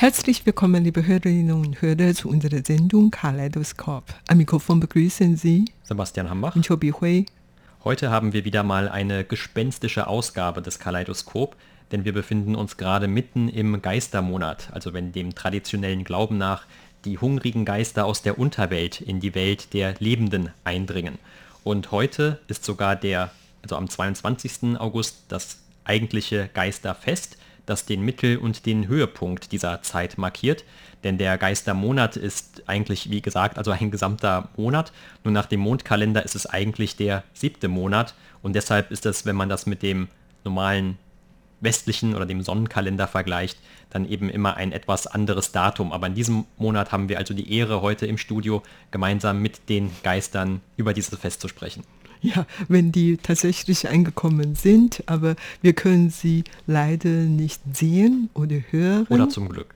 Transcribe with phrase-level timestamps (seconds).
[0.00, 4.04] Herzlich willkommen, liebe Hörerinnen und Hörer, zu unserer Sendung Kaleidoskop.
[4.28, 7.26] Am Mikrofon begrüßen Sie Sebastian Hambach und Chobi Hui.
[7.84, 11.54] Heute haben wir wieder mal eine gespenstische Ausgabe des Kaleidoskop,
[11.92, 16.64] denn wir befinden uns gerade mitten im Geistermonat, also wenn dem traditionellen Glauben nach
[17.04, 21.18] die hungrigen Geister aus der Unterwelt in die Welt der Lebenden eindringen.
[21.62, 24.80] Und heute ist sogar der, also am 22.
[24.80, 27.36] August, das eigentliche Geisterfest,
[27.70, 30.64] das den Mittel- und den Höhepunkt dieser Zeit markiert.
[31.04, 34.92] Denn der Geistermonat ist eigentlich, wie gesagt, also ein gesamter Monat.
[35.24, 38.14] Nur nach dem Mondkalender ist es eigentlich der siebte Monat.
[38.42, 40.08] Und deshalb ist es, wenn man das mit dem
[40.44, 40.98] normalen
[41.60, 43.58] westlichen oder dem Sonnenkalender vergleicht,
[43.90, 45.92] dann eben immer ein etwas anderes Datum.
[45.92, 49.90] Aber in diesem Monat haben wir also die Ehre, heute im Studio gemeinsam mit den
[50.02, 51.84] Geistern über dieses Fest zu sprechen.
[52.34, 59.06] Ja, wenn die tatsächlich eingekommen sind, aber wir können sie leider nicht sehen oder hören.
[59.08, 59.74] Oder zum Glück.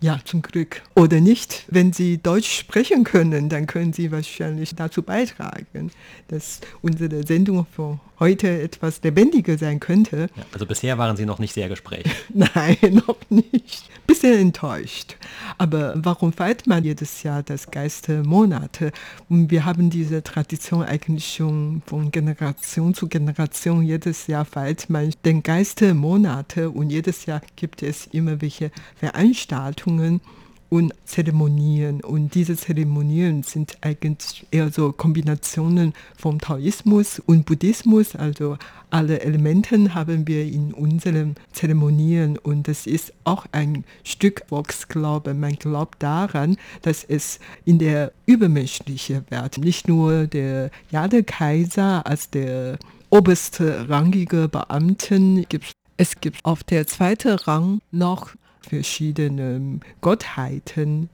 [0.00, 0.82] Ja, zum Glück.
[0.94, 1.64] Oder nicht.
[1.68, 5.90] Wenn Sie Deutsch sprechen können, dann können Sie wahrscheinlich dazu beitragen,
[6.28, 10.28] dass unsere Sendung für heute etwas lebendiger sein könnte.
[10.36, 12.12] Ja, also bisher waren Sie noch nicht sehr gesprächig.
[12.34, 13.88] Nein, noch nicht.
[14.06, 15.16] Bisschen enttäuscht.
[15.58, 18.92] Aber warum feiert man jedes Jahr das Geistermonate?
[19.28, 23.82] Und wir haben diese Tradition eigentlich schon von Generation zu Generation.
[23.82, 30.20] Jedes Jahr feiert man den Geistermonate und jedes Jahr gibt es immer welche Veranstaltungen
[30.68, 32.00] und Zeremonien.
[32.02, 38.16] Und diese Zeremonien sind eigentlich eher so Kombinationen vom Taoismus und Buddhismus.
[38.16, 38.56] Also
[38.90, 42.38] alle Elemente haben wir in unseren Zeremonien.
[42.38, 45.34] Und das ist auch ein Stück Volksglaube.
[45.34, 52.78] Man glaubt daran, dass es in der übermenschlichen Wert, nicht nur der Jade-Kaiser als der
[53.10, 55.72] oberste rangige Beamten gibt.
[55.96, 58.34] Es gibt auf der zweiten Rang noch
[58.68, 61.08] verschiedene Gottheiten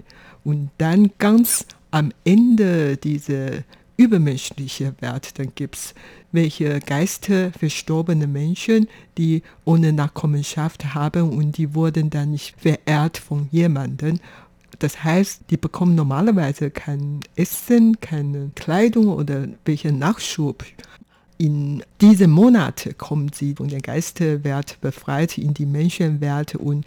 [0.45, 3.65] und dann ganz am Ende diese
[3.97, 5.95] übermenschliche Wert, dann gibt es
[6.33, 13.49] welche Geister verstorbene Menschen, die ohne Nachkommenschaft haben und die wurden dann nicht verehrt von
[13.53, 14.19] jemandem.
[14.79, 20.65] Das heißt, die bekommen normalerweise kein Essen, keine Kleidung oder welchen Nachschub.
[21.39, 26.87] In diese Monate kommen sie von der Geisterwert befreit in die Menschenwerte und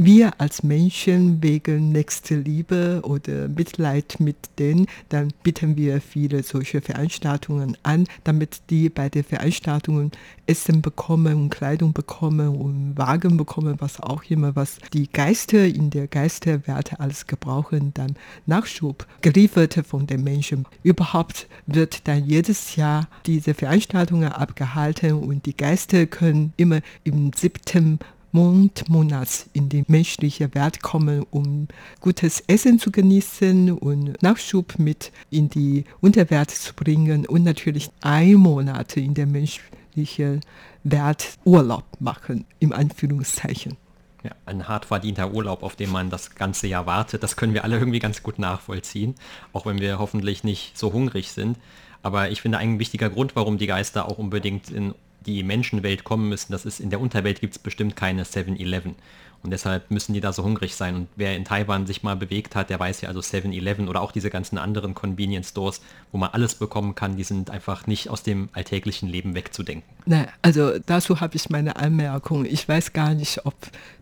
[0.00, 6.80] wir als Menschen wegen nächste Liebe oder Mitleid mit denen, dann bieten wir viele solche
[6.80, 10.12] Veranstaltungen an, damit die bei den Veranstaltungen
[10.46, 15.90] Essen bekommen und Kleidung bekommen und Wagen bekommen, was auch immer, was die Geister in
[15.90, 18.14] der Geisterwerte alles gebrauchen, dann
[18.46, 20.64] Nachschub geliefert von den Menschen.
[20.84, 27.98] Überhaupt wird dann jedes Jahr diese Veranstaltungen abgehalten und die Geister können immer im siebten
[28.32, 31.68] Mondmonats in die menschliche Welt kommen, um
[32.00, 38.34] gutes Essen zu genießen und Nachschub mit in die Unterwelt zu bringen und natürlich ein
[38.34, 40.40] Monat in der menschlichen
[40.84, 43.76] Welt Urlaub machen, im Anführungszeichen.
[44.24, 47.64] Ja, ein hart verdienter Urlaub, auf den man das ganze Jahr wartet, das können wir
[47.64, 49.14] alle irgendwie ganz gut nachvollziehen,
[49.52, 51.56] auch wenn wir hoffentlich nicht so hungrig sind.
[52.02, 54.94] Aber ich finde, ein wichtiger Grund, warum die Geister auch unbedingt in
[55.26, 58.94] die Menschenwelt kommen müssen, das ist in der Unterwelt gibt es bestimmt keine 7-Eleven.
[59.42, 60.94] Und deshalb müssen die da so hungrig sein.
[60.96, 64.10] Und wer in Taiwan sich mal bewegt hat, der weiß ja also 7-Eleven oder auch
[64.10, 68.22] diese ganzen anderen Convenience Stores, wo man alles bekommen kann, die sind einfach nicht aus
[68.22, 69.88] dem alltäglichen Leben wegzudenken.
[70.06, 72.46] Nein, also dazu habe ich meine Anmerkung.
[72.46, 73.54] Ich weiß gar nicht, ob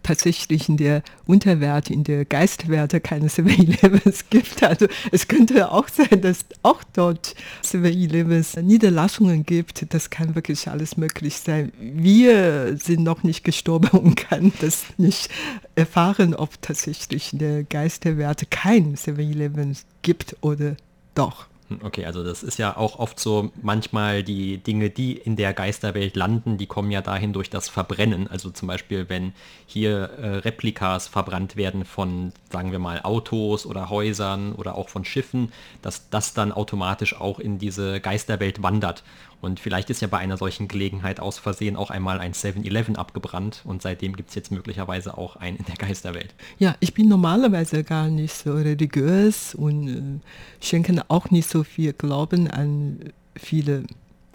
[0.02, 4.62] tatsächlich in der Unterwerte, in der Geistwerte keine 7-Elevens gibt.
[4.62, 9.92] Also es könnte auch sein, dass auch dort 7-Elevens Niederlassungen gibt.
[9.92, 11.72] Das kann wirklich alles möglich sein.
[11.78, 15.25] Wir sind noch nicht gestorben und kann das nicht
[15.74, 20.76] erfahren, ob tatsächlich der Geisterwerte kein 7-Eleven gibt oder
[21.14, 21.46] doch.
[21.68, 25.52] Hm, okay, also das ist ja auch oft so, manchmal die Dinge, die in der
[25.52, 28.28] Geisterwelt landen, die kommen ja dahin durch das Verbrennen.
[28.28, 29.32] Also zum Beispiel, wenn
[29.66, 35.04] hier äh, Replikas verbrannt werden von, sagen wir mal, Autos oder Häusern oder auch von
[35.04, 35.52] Schiffen,
[35.82, 39.02] dass das dann automatisch auch in diese Geisterwelt wandert.
[39.40, 43.62] Und vielleicht ist ja bei einer solchen Gelegenheit aus Versehen auch einmal ein 7-Eleven abgebrannt
[43.64, 46.34] und seitdem gibt es jetzt möglicherweise auch einen in der Geisterwelt.
[46.58, 51.92] Ja, ich bin normalerweise gar nicht so religiös und äh, schenke auch nicht so viel
[51.92, 53.84] Glauben an viele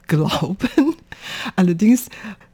[0.08, 0.58] Glauben.
[1.56, 2.10] Allerdings,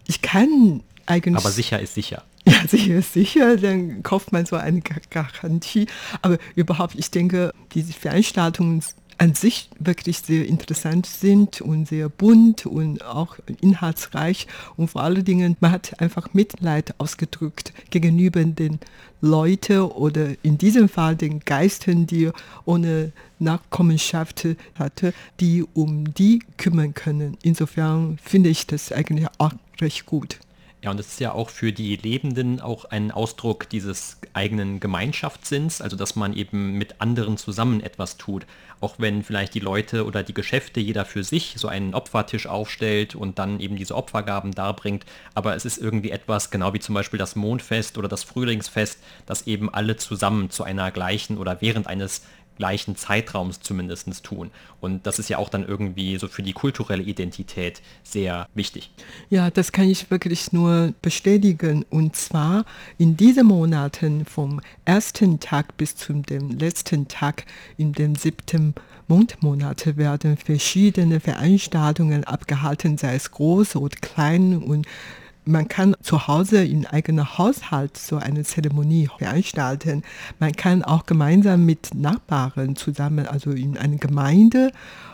[0.07, 1.43] ich kann eigentlich...
[1.43, 2.23] Aber sicher ist sicher.
[2.47, 5.87] Ja, sicher ist sicher, dann kauft man so eine Garantie.
[6.21, 8.81] Aber überhaupt, ich denke, diese Veranstaltungen
[9.17, 14.47] an sich wirklich sehr interessant sind und sehr bunt und auch inhaltsreich.
[14.75, 18.79] Und vor allen Dingen, man hat einfach Mitleid ausgedrückt gegenüber den
[19.21, 22.29] Leuten oder in diesem Fall den Geistern, die
[22.65, 27.37] ohne Nachkommenschaft hatte, die um die kümmern können.
[27.41, 30.39] Insofern finde ich das eigentlich auch recht gut.
[30.83, 35.81] Ja, und es ist ja auch für die Lebenden auch ein Ausdruck dieses eigenen Gemeinschaftssinns,
[35.81, 38.45] also dass man eben mit anderen zusammen etwas tut.
[38.79, 43.15] Auch wenn vielleicht die Leute oder die Geschäfte jeder für sich so einen Opfertisch aufstellt
[43.15, 45.03] und dann eben diese Opfergaben darbringt.
[45.33, 49.47] Aber es ist irgendwie etwas, genau wie zum Beispiel das Mondfest oder das Frühlingsfest, das
[49.47, 52.21] eben alle zusammen zu einer gleichen oder während eines
[52.57, 54.51] gleichen Zeitraums zumindest tun.
[54.79, 58.91] Und das ist ja auch dann irgendwie so für die kulturelle Identität sehr wichtig.
[59.29, 61.85] Ja, das kann ich wirklich nur bestätigen.
[61.89, 62.65] Und zwar
[62.97, 67.45] in diesen Monaten vom ersten Tag bis zum letzten Tag
[67.77, 68.75] in dem siebten
[69.07, 74.85] Mondmonat werden verschiedene Veranstaltungen abgehalten, sei es groß oder klein und
[75.47, 80.03] man kann zu Hause in eigener Haushalt so eine Zeremonie veranstalten.
[80.39, 84.71] Man kann auch gemeinsam mit Nachbarn zusammen, also in einer Gemeinde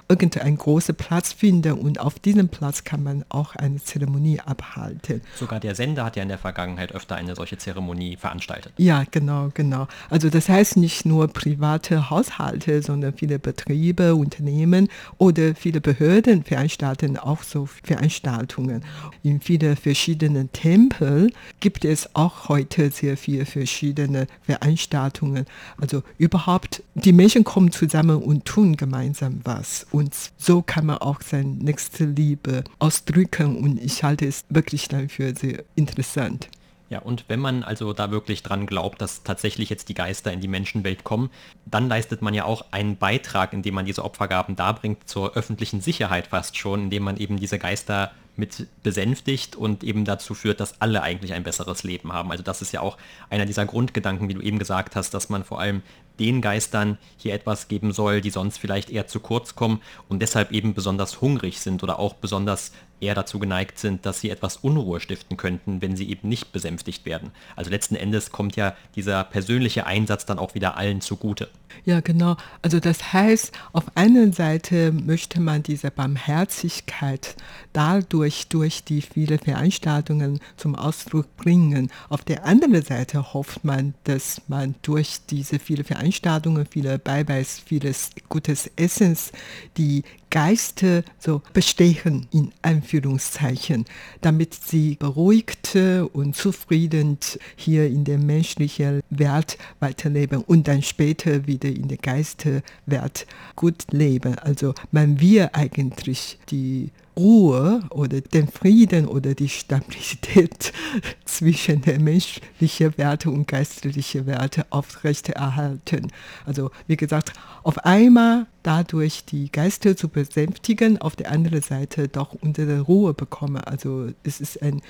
[0.10, 5.22] irgendeinen großen Platz finden und auf diesem Platz kann man auch eine Zeremonie abhalten.
[5.36, 8.74] Sogar der Sender hat ja in der Vergangenheit öfter eine solche Zeremonie veranstaltet.
[8.78, 9.88] Ja, genau, genau.
[10.10, 17.18] Also das heißt nicht nur private Haushalte, sondern viele Betriebe, Unternehmen oder viele Behörden veranstalten
[17.18, 18.84] auch so Veranstaltungen.
[19.24, 25.46] In vielen verschiedenen Tempeln gibt es auch heute sehr viele verschiedene Veranstaltungen.
[25.80, 29.86] Also überhaupt, die Menschen kommen zusammen und tun gemeinsam was.
[29.94, 33.58] Und so kann man auch seine nächste Liebe ausdrücken.
[33.58, 36.50] Und ich halte es wirklich dafür sehr interessant.
[36.90, 40.42] Ja, und wenn man also da wirklich dran glaubt, dass tatsächlich jetzt die Geister in
[40.42, 41.30] die Menschenwelt kommen,
[41.66, 46.28] dann leistet man ja auch einen Beitrag, indem man diese Opfergaben darbringt, zur öffentlichen Sicherheit
[46.28, 51.04] fast schon, indem man eben diese Geister mit besänftigt und eben dazu führt, dass alle
[51.04, 52.32] eigentlich ein besseres Leben haben.
[52.32, 52.98] Also das ist ja auch
[53.30, 55.84] einer dieser Grundgedanken, wie du eben gesagt hast, dass man vor allem
[56.20, 60.52] den Geistern hier etwas geben soll, die sonst vielleicht eher zu kurz kommen und deshalb
[60.52, 65.00] eben besonders hungrig sind oder auch besonders eher dazu geneigt sind, dass sie etwas Unruhe
[65.00, 67.32] stiften könnten, wenn sie eben nicht besänftigt werden.
[67.56, 71.50] Also letzten Endes kommt ja dieser persönliche Einsatz dann auch wieder allen zugute.
[71.86, 72.38] Ja, genau.
[72.62, 77.36] Also das heißt, auf einer Seite möchte man diese Barmherzigkeit
[77.74, 81.92] dadurch durch die vielen Veranstaltungen zum Ausdruck bringen.
[82.10, 88.12] Auf der anderen Seite hofft man, dass man durch diese vielen Veranstaltungen, viele Beibeis, vieles
[88.30, 89.32] gutes Essens
[89.78, 90.04] die
[90.34, 93.86] Geister so bestehen, in Anführungszeichen,
[94.22, 97.20] damit sie beruhigt und zufrieden
[97.56, 104.40] hier in der menschlichen Welt weiterleben und dann später wieder in der Geisterwelt gut leben.
[104.40, 110.74] Also man will eigentlich die Ruhe oder den Frieden oder die Stabilität
[111.26, 116.12] zwischen der menschlichen Werte und geistlichen Werte aufrechterhalten.
[116.46, 117.34] Also wie gesagt,
[117.64, 123.58] auf einmal dadurch die Geister zu besänftigen, auf der anderen Seite doch unsere Ruhe bekommen.
[123.58, 124.82] Also es ist eine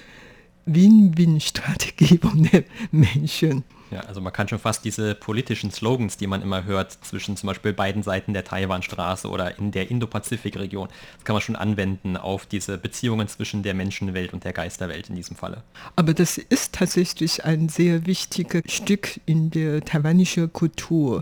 [0.65, 3.63] Win-Win-Strategie von den Menschen.
[3.93, 7.47] Ja, also man kann schon fast diese politischen Slogans, die man immer hört, zwischen zum
[7.47, 12.47] Beispiel beiden Seiten der Taiwanstraße oder in der Indo-Pazifik-Region, das kann man schon anwenden auf
[12.47, 15.61] diese Beziehungen zwischen der Menschenwelt und der Geisterwelt in diesem Falle.
[15.95, 21.21] Aber das ist tatsächlich ein sehr wichtiges Stück in der taiwanischen Kultur.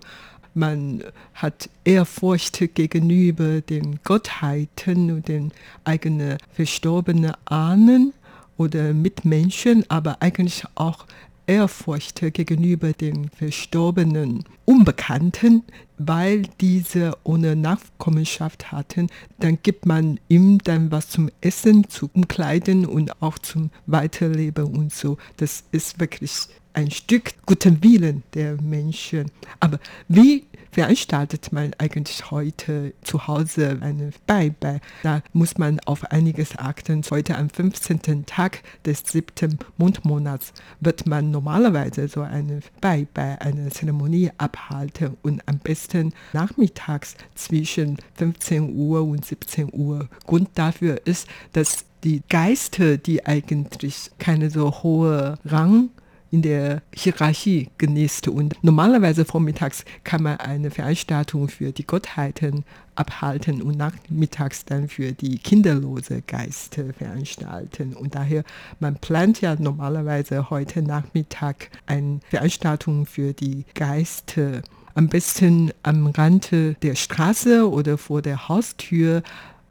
[0.53, 5.51] Man hat Ehrfurcht gegenüber den Gottheiten und den
[5.83, 8.13] eigenen verstorbenen Ahnen
[8.61, 11.05] oder Mitmenschen, aber eigentlich auch
[11.47, 15.63] Ehrfurcht gegenüber den verstorbenen Unbekannten,
[15.97, 19.07] weil diese ohne Nachkommenschaft hatten,
[19.39, 24.93] dann gibt man ihm dann was zum Essen, zum Umkleiden und auch zum Weiterleben und
[24.93, 25.17] so.
[25.37, 29.31] Das ist wirklich ein Stück guten Willen der Menschen.
[29.59, 34.79] Aber wie veranstaltet man eigentlich heute zu Hause eine Beibe.
[35.03, 37.03] Da muss man auf einiges achten.
[37.11, 38.25] Heute am 15.
[38.25, 45.59] Tag des siebten Mondmonats wird man normalerweise so eine Beibe, eine Zeremonie abhalten und am
[45.59, 50.07] besten nachmittags zwischen 15 Uhr und 17 Uhr.
[50.25, 55.89] Grund dafür ist, dass die Geister, die eigentlich keine so hohe Rang
[56.31, 58.29] in der Hierarchie genießt.
[58.29, 62.63] Und normalerweise vormittags kann man eine Veranstaltung für die Gottheiten
[62.95, 67.93] abhalten und nachmittags dann für die kinderlose Geister veranstalten.
[67.93, 68.43] Und daher,
[68.79, 74.61] man plant ja normalerweise heute Nachmittag eine Veranstaltung für die Geister
[74.93, 79.23] am besten am Rande der Straße oder vor der Haustür.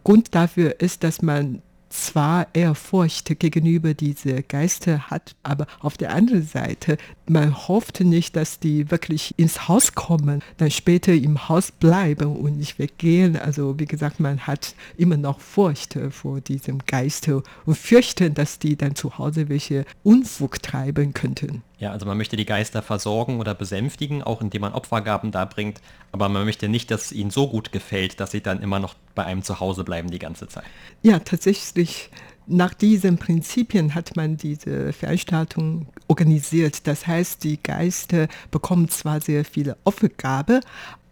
[0.03, 6.47] Grund dafür ist, dass man zwar Ehrfurcht gegenüber diese Geister hat, aber auf der anderen
[6.47, 6.97] Seite,
[7.29, 12.57] man hofft nicht, dass die wirklich ins Haus kommen, dann später im Haus bleiben und
[12.57, 13.37] nicht weggehen.
[13.37, 18.77] Also wie gesagt, man hat immer noch Furcht vor diesem Geister und fürchten, dass die
[18.77, 21.63] dann zu Hause welche Unfug treiben könnten.
[21.81, 25.81] Ja, also man möchte die Geister versorgen oder besänftigen, auch indem man Opfergaben darbringt,
[26.13, 28.95] aber man möchte nicht, dass es ihnen so gut gefällt, dass sie dann immer noch
[29.15, 30.65] bei einem zu Hause bleiben die ganze Zeit.
[31.03, 32.11] Ja, tatsächlich.
[32.47, 36.87] Nach diesen Prinzipien hat man diese Veranstaltung organisiert.
[36.87, 40.61] Das heißt, die Geister bekommen zwar sehr viele Opfergabe,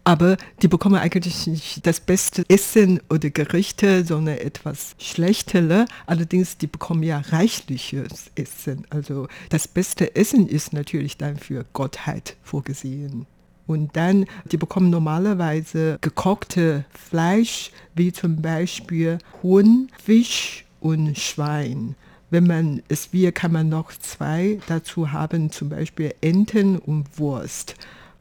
[0.03, 5.85] aber die bekommen eigentlich nicht das beste Essen oder Gerichte, sondern etwas schlechtere.
[6.05, 8.85] Allerdings, die bekommen ja reichliches Essen.
[8.89, 13.27] Also das beste Essen ist natürlich dann für Gottheit vorgesehen.
[13.67, 21.95] Und dann, die bekommen normalerweise gekochte Fleisch, wie zum Beispiel Huhn, Fisch und Schwein.
[22.31, 27.75] Wenn man es will, kann man noch zwei dazu haben, zum Beispiel Enten und Wurst.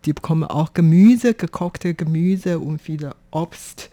[0.05, 3.91] Die bekommen auch Gemüse, gekochte Gemüse und viele Obst.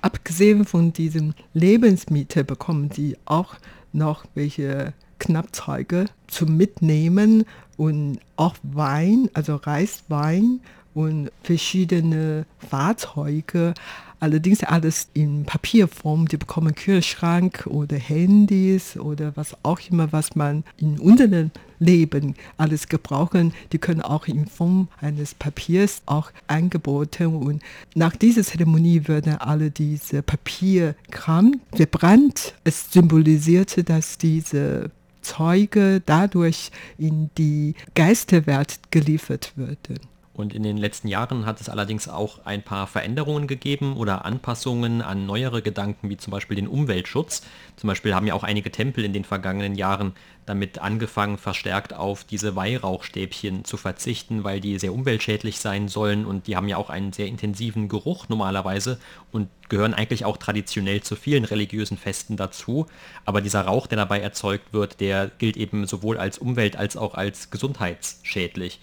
[0.00, 3.54] Abgesehen von diesem Lebensmittel bekommen sie auch
[3.92, 7.44] noch welche Knappzeuge zum Mitnehmen
[7.76, 10.60] und auch Wein, also Reiswein
[10.94, 13.74] und verschiedene Fahrzeuge.
[14.20, 16.26] Allerdings alles in Papierform.
[16.28, 22.88] Die bekommen Kühlschrank oder Handys oder was auch immer, was man in unserem Leben alles
[22.88, 23.52] gebrauchen.
[23.72, 27.36] Die können auch in Form eines Papiers auch angeboten.
[27.36, 27.62] Und
[27.94, 32.54] nach dieser Zeremonie werden alle diese Papierkram verbrannt.
[32.64, 34.90] Es symbolisierte, dass diese
[35.22, 39.98] Zeuge dadurch in die Geisterwelt geliefert würden.
[40.38, 45.02] Und in den letzten Jahren hat es allerdings auch ein paar Veränderungen gegeben oder Anpassungen
[45.02, 47.42] an neuere Gedanken, wie zum Beispiel den Umweltschutz.
[47.74, 50.12] Zum Beispiel haben ja auch einige Tempel in den vergangenen Jahren
[50.46, 56.46] damit angefangen, verstärkt auf diese Weihrauchstäbchen zu verzichten, weil die sehr umweltschädlich sein sollen und
[56.46, 59.00] die haben ja auch einen sehr intensiven Geruch normalerweise
[59.32, 62.86] und gehören eigentlich auch traditionell zu vielen religiösen Festen dazu.
[63.24, 67.14] Aber dieser Rauch, der dabei erzeugt wird, der gilt eben sowohl als Umwelt- als auch
[67.14, 68.78] als gesundheitsschädlich.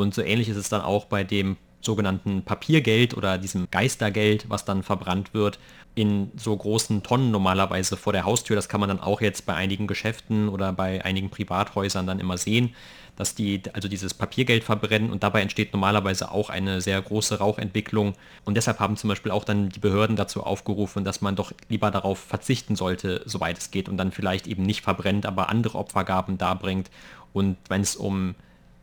[0.00, 4.64] Und so ähnlich ist es dann auch bei dem sogenannten Papiergeld oder diesem Geistergeld, was
[4.64, 5.58] dann verbrannt wird,
[5.94, 8.56] in so großen Tonnen normalerweise vor der Haustür.
[8.56, 12.38] Das kann man dann auch jetzt bei einigen Geschäften oder bei einigen Privathäusern dann immer
[12.38, 12.74] sehen,
[13.16, 18.14] dass die also dieses Papiergeld verbrennen und dabei entsteht normalerweise auch eine sehr große Rauchentwicklung.
[18.46, 21.90] Und deshalb haben zum Beispiel auch dann die Behörden dazu aufgerufen, dass man doch lieber
[21.90, 26.38] darauf verzichten sollte, soweit es geht und dann vielleicht eben nicht verbrennt, aber andere Opfergaben
[26.38, 26.90] darbringt.
[27.32, 28.34] Und wenn es um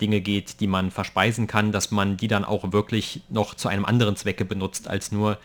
[0.01, 3.86] Dinge geht, die man verspeisen kann, dass man die dann auch wirklich noch zu einem
[3.86, 5.38] anderen Zwecke benutzt, als nur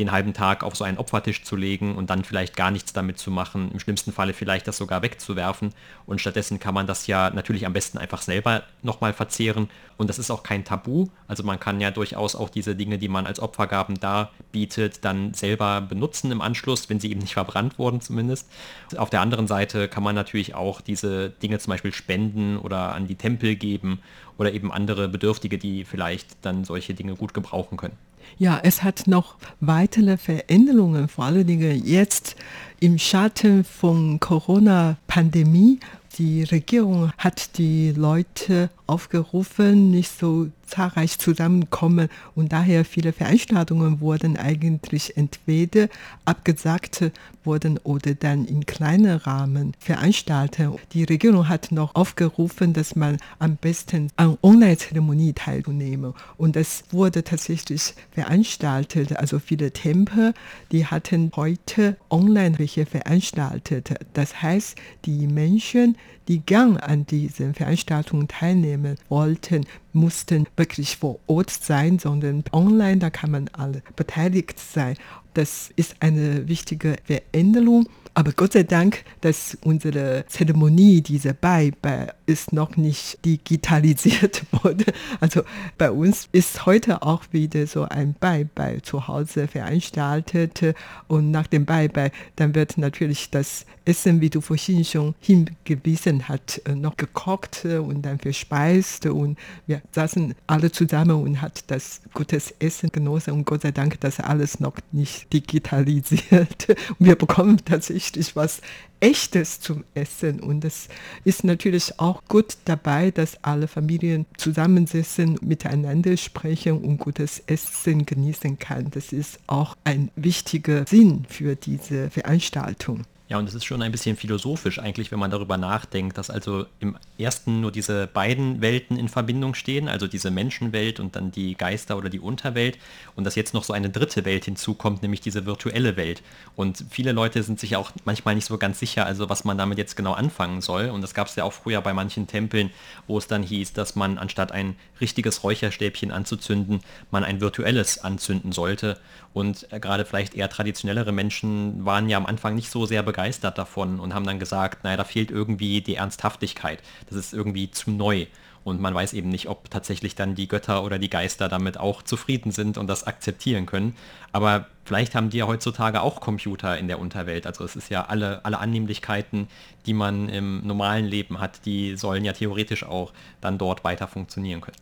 [0.00, 3.18] den halben Tag auf so einen Opfertisch zu legen und dann vielleicht gar nichts damit
[3.18, 5.72] zu machen, im schlimmsten Falle vielleicht das sogar wegzuwerfen.
[6.06, 9.68] Und stattdessen kann man das ja natürlich am besten einfach selber nochmal verzehren.
[9.98, 11.08] Und das ist auch kein Tabu.
[11.28, 15.82] Also man kann ja durchaus auch diese Dinge, die man als Opfergaben darbietet, dann selber
[15.82, 18.50] benutzen im Anschluss, wenn sie eben nicht verbrannt wurden zumindest.
[18.96, 23.06] Auf der anderen Seite kann man natürlich auch diese Dinge zum Beispiel spenden oder an
[23.06, 24.00] die Tempel geben
[24.38, 28.09] oder eben andere Bedürftige, die vielleicht dann solche Dinge gut gebrauchen können.
[28.38, 32.36] Ja, es hat noch weitere Veränderungen, vor allen Dingen jetzt
[32.80, 35.78] im Schatten von Corona-Pandemie.
[36.18, 44.36] Die Regierung hat die Leute aufgerufen, nicht so zahlreich zusammenkommen und daher viele Veranstaltungen wurden
[44.36, 45.88] eigentlich entweder
[46.24, 47.10] abgesagt
[47.44, 50.68] wurden oder dann in kleinen Rahmen veranstaltet.
[50.92, 57.24] Die Regierung hat noch aufgerufen, dass man am besten an Online-Zeremonie teilnehmen und es wurde
[57.24, 59.16] tatsächlich veranstaltet.
[59.16, 60.34] Also viele Tempel,
[60.70, 63.94] die hatten heute online welche veranstaltet.
[64.12, 65.96] Das heißt, die Menschen,
[66.28, 73.10] die gern an diesen Veranstaltungen teilnehmen wollten, mussten wirklich vor Ort sein, sondern online, da
[73.10, 74.96] kann man alle beteiligt sein.
[75.34, 77.88] Das ist eine wichtige Veränderung.
[78.12, 84.86] Aber Gott sei Dank, dass unsere Zeremonie, diese Beibe, ist noch nicht digitalisiert worden.
[85.20, 85.42] Also
[85.78, 90.60] bei uns ist heute auch wieder so ein Beibe zu Hause veranstaltet.
[91.06, 96.62] Und nach dem Beibe, dann wird natürlich das Essen, wie du vorhin schon hingewiesen hast,
[96.68, 99.06] noch gekocht und dann verspeist.
[99.06, 103.32] Und wir saßen alle zusammen und hat das gutes Essen genossen.
[103.32, 106.68] Und Gott sei Dank, dass alles noch nicht digitalisiert.
[106.68, 106.76] Und
[107.06, 107.99] wir bekommen tatsächlich
[108.34, 108.60] was
[109.00, 110.40] Echtes zum Essen.
[110.40, 110.88] Und es
[111.24, 118.58] ist natürlich auch gut dabei, dass alle Familien zusammensitzen, miteinander sprechen und gutes Essen genießen
[118.58, 118.90] kann.
[118.90, 123.04] Das ist auch ein wichtiger Sinn für diese Veranstaltung.
[123.30, 126.66] Ja, und es ist schon ein bisschen philosophisch eigentlich, wenn man darüber nachdenkt, dass also
[126.80, 131.54] im ersten nur diese beiden Welten in Verbindung stehen, also diese Menschenwelt und dann die
[131.54, 132.76] Geister oder die Unterwelt
[133.14, 136.24] und dass jetzt noch so eine dritte Welt hinzukommt, nämlich diese virtuelle Welt.
[136.56, 139.78] Und viele Leute sind sich auch manchmal nicht so ganz sicher, also was man damit
[139.78, 140.86] jetzt genau anfangen soll.
[140.90, 142.70] Und das gab es ja auch früher bei manchen Tempeln,
[143.06, 146.80] wo es dann hieß, dass man anstatt ein richtiges Räucherstäbchen anzuzünden,
[147.12, 148.98] man ein virtuelles anzünden sollte.
[149.32, 153.19] Und äh, gerade vielleicht eher traditionellere Menschen waren ja am Anfang nicht so sehr begeistert
[153.28, 156.82] davon und haben dann gesagt, naja, da fehlt irgendwie die Ernsthaftigkeit.
[157.08, 158.26] Das ist irgendwie zu neu.
[158.62, 162.02] Und man weiß eben nicht, ob tatsächlich dann die Götter oder die Geister damit auch
[162.02, 163.96] zufrieden sind und das akzeptieren können.
[164.32, 167.46] Aber vielleicht haben die ja heutzutage auch Computer in der Unterwelt.
[167.46, 169.48] Also es ist ja alle, alle Annehmlichkeiten,
[169.86, 174.60] die man im normalen Leben hat, die sollen ja theoretisch auch dann dort weiter funktionieren
[174.60, 174.76] können.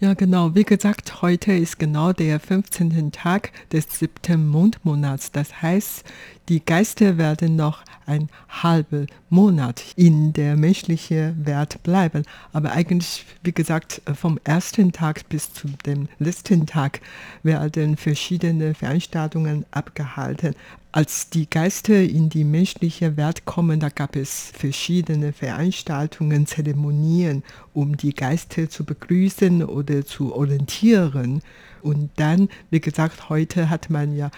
[0.00, 0.54] Ja, genau.
[0.54, 3.12] Wie gesagt, heute ist genau der 15.
[3.12, 5.30] Tag des siebten Mondmonats.
[5.30, 6.04] Das heißt,
[6.48, 12.24] die Geister werden noch ein halber Monat in der menschlichen Welt bleiben.
[12.52, 17.00] Aber eigentlich, wie gesagt, vom ersten Tag bis zu dem letzten Tag
[17.44, 20.56] werden verschiedene Veranstaltungen abgehalten.
[20.94, 27.96] Als die Geister in die menschliche Welt kommen, da gab es verschiedene Veranstaltungen, Zeremonien, um
[27.96, 31.40] die Geister zu begrüßen oder zu orientieren.
[31.80, 34.30] Und dann, wie gesagt, heute hat man ja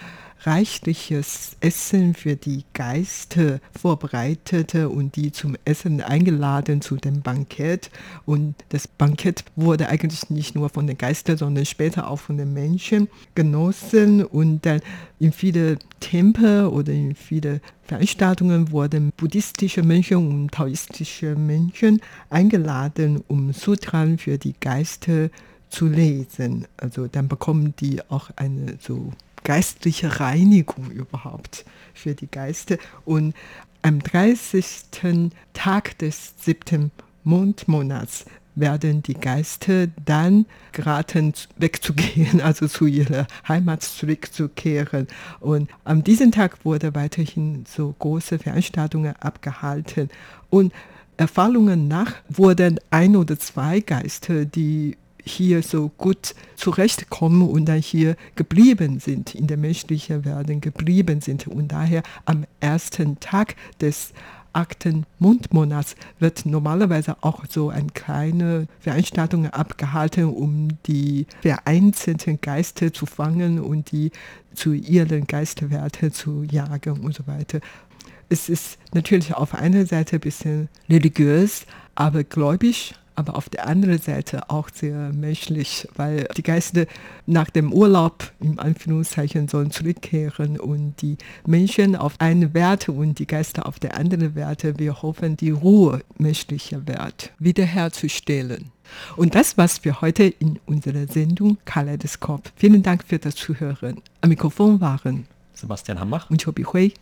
[0.46, 7.90] reichliches Essen für die Geister vorbereitet und die zum Essen eingeladen zu dem Bankett.
[8.26, 12.52] Und das Bankett wurde eigentlich nicht nur von den Geistern, sondern später auch von den
[12.52, 14.24] Menschen genossen.
[14.24, 14.80] Und dann
[15.18, 23.52] in viele Tempel oder in viele Veranstaltungen wurden buddhistische Mönche und taoistische Menschen eingeladen, um
[23.52, 25.30] Sutran für die Geister
[25.68, 26.66] zu lesen.
[26.76, 29.12] Also dann bekommen die auch eine so
[29.44, 32.76] geistliche Reinigung überhaupt für die Geister.
[33.04, 33.34] Und
[33.82, 35.30] am 30.
[35.52, 36.90] Tag des siebten
[37.22, 38.24] Mondmonats
[38.56, 45.08] werden die Geister dann geraten, wegzugehen, also zu ihrer Heimat zurückzukehren.
[45.40, 50.08] Und an diesem Tag wurde weiterhin so große Veranstaltungen abgehalten.
[50.50, 50.72] Und
[51.16, 58.16] Erfahrungen nach wurden ein oder zwei Geister, die hier so gut zurechtkommen und dann hier
[58.36, 61.46] geblieben sind, in der menschlichen Welt geblieben sind.
[61.46, 64.12] Und daher am ersten Tag des
[64.54, 73.06] achten Mondmonats wird normalerweise auch so eine kleine Veranstaltung abgehalten, um die vereinzelten Geister zu
[73.06, 74.12] fangen und die
[74.54, 77.60] zu ihren Geisterwerten zu jagen und so weiter.
[78.28, 83.98] Es ist natürlich auf einer Seite ein bisschen religiös, aber gläubig aber auf der anderen
[83.98, 86.86] Seite auch sehr menschlich, weil die Geister
[87.26, 93.26] nach dem Urlaub im Anführungszeichen sollen zurückkehren und die Menschen auf eine Werte und die
[93.26, 94.78] Geister auf der anderen Werte.
[94.78, 98.70] Wir hoffen, die Ruhe menschlicher Wert wiederherzustellen.
[99.16, 102.52] Und das war's für heute in unserer Sendung Kaleidoskop.
[102.56, 104.00] Vielen Dank für das Zuhören.
[104.20, 106.94] Am Mikrofon waren Sebastian Hambach und Chobi Hui.